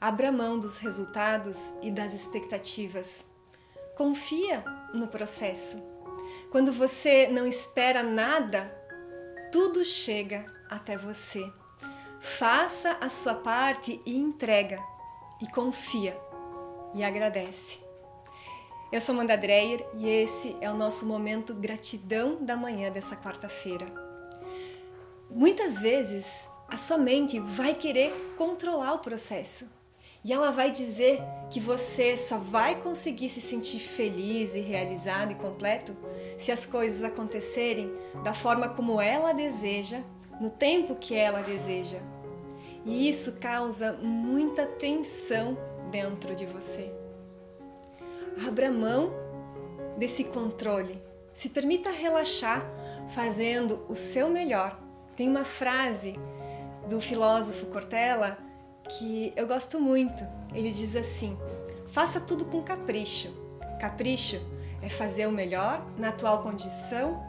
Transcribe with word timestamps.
Abra 0.00 0.32
mão 0.32 0.58
dos 0.58 0.78
resultados 0.78 1.74
e 1.82 1.90
das 1.90 2.14
expectativas. 2.14 3.22
Confia 3.94 4.64
no 4.94 5.06
processo. 5.06 5.76
Quando 6.50 6.72
você 6.72 7.28
não 7.28 7.46
espera 7.46 8.02
nada, 8.02 8.64
tudo 9.52 9.84
chega 9.84 10.46
até 10.70 10.96
você. 10.96 11.52
Faça 12.18 12.96
a 12.98 13.10
sua 13.10 13.34
parte 13.34 14.00
e 14.06 14.16
entrega, 14.16 14.82
e 15.38 15.46
confia, 15.48 16.18
e 16.94 17.04
agradece. 17.04 17.78
Eu 18.90 19.02
sou 19.02 19.14
Amanda 19.14 19.36
Dreyer 19.36 19.86
e 19.98 20.08
esse 20.08 20.56
é 20.62 20.70
o 20.70 20.76
nosso 20.76 21.04
momento 21.04 21.52
gratidão 21.54 22.42
da 22.42 22.56
manhã 22.56 22.90
dessa 22.90 23.16
quarta-feira. 23.16 23.86
Muitas 25.28 25.78
vezes 25.78 26.48
a 26.66 26.78
sua 26.78 26.96
mente 26.96 27.38
vai 27.38 27.74
querer 27.74 28.34
controlar 28.38 28.94
o 28.94 29.00
processo 29.00 29.78
e 30.22 30.32
ela 30.32 30.50
vai 30.50 30.70
dizer 30.70 31.22
que 31.48 31.58
você 31.58 32.16
só 32.16 32.36
vai 32.36 32.80
conseguir 32.80 33.28
se 33.28 33.40
sentir 33.40 33.80
feliz 33.80 34.54
e 34.54 34.60
realizado 34.60 35.32
e 35.32 35.34
completo 35.34 35.96
se 36.38 36.52
as 36.52 36.66
coisas 36.66 37.02
acontecerem 37.02 37.92
da 38.22 38.34
forma 38.34 38.68
como 38.68 39.00
ela 39.00 39.32
deseja, 39.32 40.02
no 40.40 40.50
tempo 40.50 40.94
que 40.94 41.14
ela 41.14 41.42
deseja. 41.42 41.98
E 42.84 43.08
isso 43.08 43.36
causa 43.40 43.92
muita 43.94 44.66
tensão 44.66 45.56
dentro 45.90 46.34
de 46.34 46.46
você. 46.46 46.92
Abra 48.46 48.70
mão 48.70 49.12
desse 49.98 50.24
controle. 50.24 51.02
Se 51.34 51.48
permita 51.48 51.90
relaxar 51.90 52.64
fazendo 53.14 53.84
o 53.88 53.96
seu 53.96 54.30
melhor. 54.30 54.80
Tem 55.14 55.28
uma 55.28 55.44
frase 55.44 56.18
do 56.88 57.00
filósofo 57.00 57.66
Cortella 57.66 58.38
que 58.98 59.32
eu 59.36 59.46
gosto 59.46 59.80
muito. 59.80 60.26
Ele 60.54 60.70
diz 60.70 60.96
assim: 60.96 61.36
faça 61.88 62.20
tudo 62.20 62.44
com 62.44 62.62
capricho. 62.62 63.28
Capricho 63.80 64.40
é 64.82 64.88
fazer 64.88 65.26
o 65.26 65.32
melhor 65.32 65.86
na 65.96 66.08
atual 66.08 66.42
condição 66.42 67.22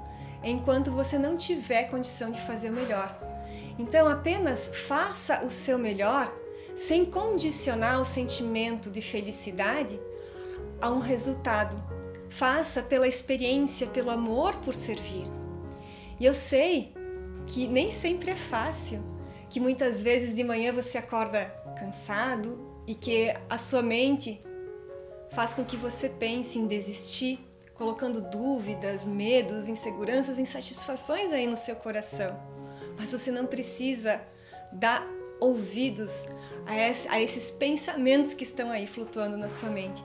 enquanto 0.43 0.91
você 0.91 1.17
não 1.17 1.37
tiver 1.37 1.83
condição 1.83 2.31
de 2.31 2.41
fazer 2.41 2.69
o 2.69 2.73
melhor. 2.73 3.17
Então, 3.77 4.07
apenas 4.07 4.69
faça 4.87 5.43
o 5.43 5.51
seu 5.51 5.77
melhor 5.77 6.33
sem 6.75 7.05
condicionar 7.05 7.99
o 8.01 8.05
sentimento 8.05 8.89
de 8.89 9.01
felicidade 9.01 9.99
a 10.79 10.89
um 10.89 10.99
resultado. 10.99 11.81
Faça 12.29 12.81
pela 12.81 13.07
experiência, 13.07 13.87
pelo 13.87 14.09
amor 14.09 14.55
por 14.57 14.73
servir. 14.73 15.25
E 16.19 16.25
eu 16.25 16.33
sei 16.33 16.93
que 17.45 17.67
nem 17.67 17.91
sempre 17.91 18.31
é 18.31 18.35
fácil, 18.35 19.03
que 19.49 19.59
muitas 19.59 20.01
vezes 20.01 20.33
de 20.33 20.43
manhã 20.43 20.71
você 20.71 20.97
acorda 20.97 21.53
cansado 21.81 22.59
e 22.85 22.93
que 22.93 23.33
a 23.49 23.57
sua 23.57 23.81
mente 23.81 24.39
faz 25.31 25.53
com 25.53 25.65
que 25.65 25.75
você 25.75 26.07
pense 26.07 26.59
em 26.59 26.67
desistir, 26.67 27.39
colocando 27.73 28.21
dúvidas, 28.21 29.07
medos, 29.07 29.67
inseguranças, 29.67 30.37
insatisfações 30.37 31.31
aí 31.31 31.47
no 31.47 31.57
seu 31.57 31.75
coração. 31.75 32.39
Mas 32.99 33.11
você 33.11 33.31
não 33.31 33.47
precisa 33.47 34.21
dar 34.71 35.03
ouvidos 35.39 36.27
a, 37.09 37.19
esses 37.19 37.49
pensamentos 37.49 38.35
que 38.35 38.43
estão 38.43 38.69
aí 38.69 38.85
flutuando 38.85 39.35
na 39.35 39.49
sua 39.49 39.69
mente. 39.69 40.03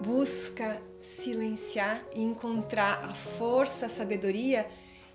Busca 0.00 0.80
silenciar 1.02 2.02
e 2.14 2.22
encontrar 2.22 3.04
a 3.04 3.12
força, 3.12 3.86
a 3.86 3.88
sabedoria 3.90 4.66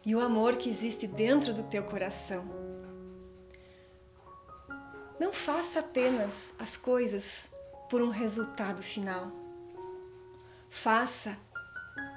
e 0.06 0.14
o 0.16 0.20
amor 0.20 0.58
que 0.58 0.70
existe 0.70 1.08
dentro 1.08 1.52
do 1.52 1.64
teu 1.64 1.84
coração. 1.84 2.65
Não 5.20 5.32
faça 5.32 5.80
apenas 5.80 6.54
as 6.60 6.76
coisas 6.76 7.50
por 7.90 8.02
um 8.02 8.10
resultado 8.10 8.84
final. 8.84 9.32
Faça 10.70 11.38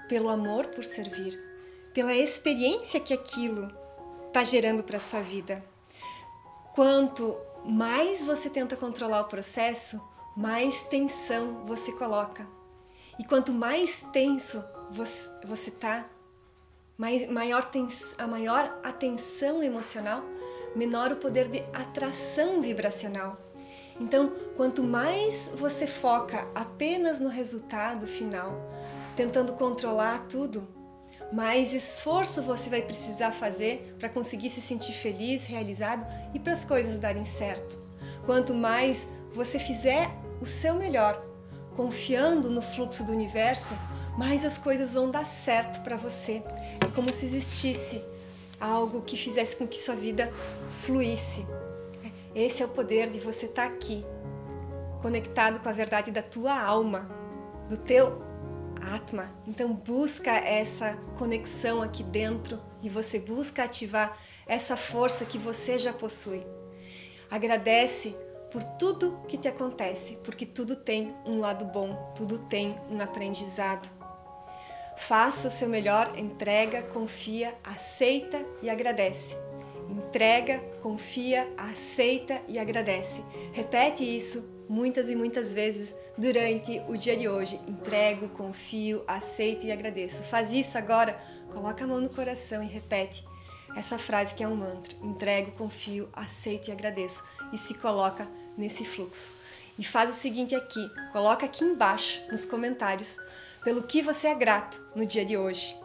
pelo 0.09 0.29
amor 0.29 0.67
por 0.67 0.83
servir, 0.83 1.39
pela 1.95 2.15
experiência 2.15 2.99
que 2.99 3.15
aquilo 3.15 3.71
está 4.27 4.43
gerando 4.43 4.83
para 4.83 4.99
sua 4.99 5.21
vida. 5.21 5.65
Quanto 6.75 7.37
mais 7.65 8.25
você 8.25 8.51
tenta 8.51 8.77
controlar 8.77 9.21
o 9.21 9.29
processo, 9.29 10.01
mais 10.37 10.83
tensão 10.85 11.65
você 11.67 11.93
coloca. 11.93 12.47
E 13.19 13.25
quanto 13.25 13.53
mais 13.53 14.07
tenso 14.13 14.65
você 14.91 15.71
está, 15.71 16.09
maior 16.97 17.69
a 18.17 18.27
maior 18.27 18.81
atenção 18.83 19.63
emocional 19.63 20.23
menor 20.75 21.13
o 21.13 21.17
poder 21.17 21.49
de 21.49 21.61
atração 21.73 22.61
vibracional. 22.61 23.39
Então, 24.01 24.33
quanto 24.57 24.83
mais 24.83 25.51
você 25.55 25.87
foca 25.87 26.47
apenas 26.55 27.19
no 27.19 27.29
resultado 27.29 28.07
final, 28.07 28.53
tentando 29.17 29.55
controlar 29.55 30.27
tudo, 30.29 30.69
mais 31.33 31.75
esforço 31.75 32.43
você 32.43 32.71
vai 32.71 32.81
precisar 32.81 33.33
fazer 33.33 33.97
para 33.99 34.09
conseguir 34.09 34.51
se 34.51 34.61
sentir 34.61 34.93
feliz, 34.93 35.45
realizado 35.45 36.07
e 36.33 36.39
para 36.39 36.53
as 36.53 36.65
coisas 36.65 36.99
darem 36.99 37.25
certo. 37.25 37.79
Quanto 38.25 38.55
mais 38.55 39.07
você 39.33 39.59
fizer 39.59 40.09
o 40.41 40.47
seu 40.47 40.75
melhor, 40.75 41.23
confiando 41.77 42.51
no 42.51 42.63
fluxo 42.63 43.05
do 43.05 43.13
universo, 43.13 43.75
mais 44.17 44.45
as 44.45 44.59
coisas 44.59 44.93
vão 44.93 45.11
dar 45.11 45.27
certo 45.27 45.83
para 45.83 45.97
você. 45.97 46.43
É 46.81 46.91
como 46.95 47.13
se 47.13 47.27
existisse 47.27 48.03
algo 48.61 49.03
que 49.03 49.17
fizesse 49.17 49.57
com 49.57 49.67
que 49.67 49.79
sua 49.79 49.95
vida 49.95 50.33
fluísse. 50.85 51.47
Esse 52.35 52.63
é 52.63 52.67
o 52.67 52.69
poder 52.69 53.09
de 53.11 53.19
você 53.19 53.47
estar 53.47 53.69
tá 53.69 53.75
aqui, 53.75 54.05
conectado 55.01 55.61
com 55.61 55.69
a 55.69 55.73
verdade 55.73 56.11
da 56.11 56.23
tua 56.23 56.61
alma, 56.61 57.09
do 57.69 57.77
teu 57.77 58.29
Atma. 58.81 59.31
Então 59.47 59.73
busca 59.75 60.31
essa 60.31 60.97
conexão 61.19 61.83
aqui 61.83 62.03
dentro 62.03 62.61
e 62.83 62.89
você 62.89 63.19
busca 63.19 63.65
ativar 63.65 64.17
essa 64.47 64.77
força 64.77 65.25
que 65.25 65.39
você 65.39 65.79
já 65.79 65.93
possui. 65.93 66.47
Agradece 67.31 68.17
por 68.51 68.63
tudo 68.63 69.21
que 69.29 69.37
te 69.37 69.49
acontece, 69.49 70.19
porque 70.25 70.47
tudo 70.47 70.77
tem 70.77 71.15
um 71.27 71.39
lado 71.39 71.65
bom, 71.67 72.13
tudo 72.17 72.39
tem 72.39 72.79
um 72.89 73.01
aprendizado. 73.01 73.98
Faça 74.99 75.47
o 75.47 75.51
seu 75.51 75.69
melhor, 75.69 76.13
entrega, 76.19 76.83
confia, 76.83 77.55
aceita 77.63 78.45
e 78.61 78.69
agradece. 78.69 79.37
Entrega, 79.89 80.59
confia, 80.83 81.49
aceita 81.57 82.43
e 82.49 82.59
agradece. 82.59 83.23
Repete 83.53 84.05
isso 84.05 84.45
muitas 84.69 85.09
e 85.09 85.15
muitas 85.15 85.53
vezes 85.53 85.95
durante 86.19 86.83
o 86.89 86.97
dia 86.97 87.17
de 87.17 87.29
hoje. 87.29 87.61
Entrego, 87.67 88.29
confio, 88.31 89.03
aceito 89.07 89.65
e 89.65 89.73
agradeço. 89.73 90.25
Faz 90.25 90.51
isso 90.51 90.77
agora, 90.77 91.19
coloca 91.55 91.85
a 91.85 91.87
mão 91.87 92.01
no 92.01 92.11
coração 92.11 92.63
e 92.63 92.67
repete 92.67 93.25
essa 93.77 93.99
frase 93.99 94.35
que 94.35 94.43
é 94.43 94.49
um 94.49 94.57
mantra. 94.57 94.97
Entrego, 95.03 95.53
confio, 95.53 96.09
aceito 96.13 96.69
e 96.69 96.73
agradeço. 96.73 97.23
E 97.53 97.57
se 97.57 97.75
coloca 97.75 98.29
nesse 98.57 98.85
fluxo. 98.85 99.33
E 99.79 99.85
faz 99.85 100.11
o 100.11 100.15
seguinte 100.15 100.57
aqui, 100.57 100.91
coloca 101.13 101.47
aqui 101.47 101.65
embaixo 101.65 102.21
nos 102.31 102.45
comentários 102.45 103.17
pelo 103.69 103.83
que 103.83 104.01
você 104.01 104.29
é 104.29 104.35
grato 104.35 104.83
no 104.95 105.05
dia 105.05 105.27
de 105.27 105.37
hoje. 105.37 105.79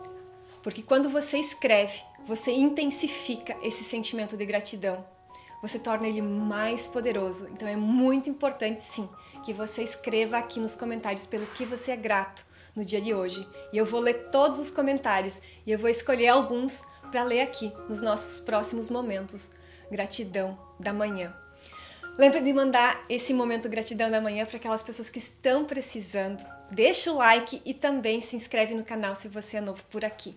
Porque 0.62 0.82
quando 0.82 1.10
você 1.10 1.38
escreve, 1.38 2.02
você 2.26 2.50
intensifica 2.50 3.58
esse 3.62 3.84
sentimento 3.84 4.38
de 4.38 4.46
gratidão. 4.46 5.06
Você 5.62 5.78
torna 5.78 6.08
ele 6.08 6.22
mais 6.22 6.88
poderoso. 6.88 7.46
Então 7.52 7.68
é 7.68 7.76
muito 7.76 8.30
importante 8.30 8.82
sim 8.82 9.10
que 9.44 9.52
você 9.52 9.84
escreva 9.84 10.38
aqui 10.38 10.62
nos 10.62 10.78
comentários 10.78 11.26
pelo 11.26 11.46
que 11.48 11.66
você 11.66 11.92
é 11.92 11.98
grato 11.98 12.46
no 12.74 12.86
dia 12.86 13.02
de 13.02 13.14
hoje. 13.14 13.46
E 13.74 13.78
eu 13.78 13.86
vou 13.86 14.00
ler 14.00 14.30
todos 14.32 14.60
os 14.60 14.72
comentários 14.72 15.42
e 15.66 15.72
eu 15.74 15.78
vou 15.78 15.90
escolher 15.90 16.30
alguns 16.30 16.84
para 17.12 17.26
ler 17.26 17.42
aqui 17.42 17.74
nos 17.90 18.02
nossos 18.02 18.40
próximos 18.40 18.90
momentos. 18.90 19.50
Gratidão 19.92 20.58
da 20.80 20.94
manhã. 20.94 21.36
Lembra 22.18 22.40
de 22.40 22.54
mandar 22.54 23.04
esse 23.10 23.34
momento 23.34 23.68
gratidão 23.68 24.10
da 24.10 24.22
manhã 24.22 24.46
para 24.46 24.56
aquelas 24.56 24.84
pessoas 24.84 25.10
que 25.10 25.20
estão 25.20 25.66
precisando. 25.66 26.46
Deixa 26.74 27.12
o 27.12 27.18
like 27.18 27.62
e 27.64 27.72
também 27.72 28.20
se 28.20 28.36
inscreve 28.36 28.74
no 28.74 28.84
canal 28.84 29.16
se 29.16 29.28
você 29.28 29.58
é 29.58 29.62
novo 29.62 29.84
por 29.92 30.04
aqui. 30.04 30.36